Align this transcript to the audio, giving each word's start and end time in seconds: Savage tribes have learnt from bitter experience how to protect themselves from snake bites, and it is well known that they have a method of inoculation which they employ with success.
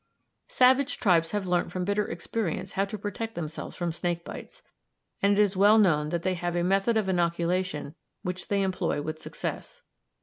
Savage 0.47 0.97
tribes 0.99 1.29
have 1.29 1.45
learnt 1.45 1.71
from 1.71 1.85
bitter 1.85 2.07
experience 2.07 2.71
how 2.71 2.85
to 2.85 2.97
protect 2.97 3.35
themselves 3.35 3.75
from 3.75 3.91
snake 3.91 4.25
bites, 4.25 4.63
and 5.21 5.37
it 5.37 5.39
is 5.39 5.55
well 5.55 5.77
known 5.77 6.09
that 6.09 6.23
they 6.23 6.33
have 6.33 6.55
a 6.55 6.63
method 6.63 6.97
of 6.97 7.07
inoculation 7.07 7.93
which 8.23 8.47
they 8.47 8.63
employ 8.63 9.03
with 9.03 9.19
success. 9.19 9.83